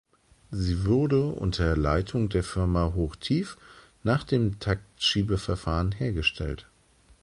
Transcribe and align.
Sie 0.49 0.85
wurde 0.87 1.27
unter 1.27 1.77
Leitung 1.77 2.27
der 2.29 2.43
Firma 2.43 2.93
Hochtief 2.95 3.55
nach 4.01 4.23
dem 4.23 4.57
Taktschiebeverfahren 4.59 5.91
hergestellt. 5.91 6.65